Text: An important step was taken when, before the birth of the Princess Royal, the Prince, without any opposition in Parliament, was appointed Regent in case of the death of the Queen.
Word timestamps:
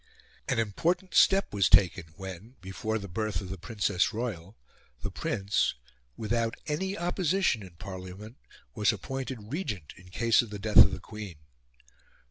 An 0.47 0.57
important 0.57 1.13
step 1.13 1.53
was 1.53 1.69
taken 1.69 2.05
when, 2.17 2.55
before 2.59 2.97
the 2.97 3.07
birth 3.07 3.39
of 3.39 3.49
the 3.51 3.57
Princess 3.59 4.11
Royal, 4.11 4.57
the 5.03 5.11
Prince, 5.11 5.75
without 6.17 6.55
any 6.65 6.97
opposition 6.97 7.61
in 7.61 7.75
Parliament, 7.75 8.37
was 8.73 8.91
appointed 8.91 9.53
Regent 9.53 9.93
in 9.97 10.07
case 10.09 10.41
of 10.41 10.49
the 10.49 10.57
death 10.57 10.77
of 10.77 10.91
the 10.91 10.99
Queen. 10.99 11.35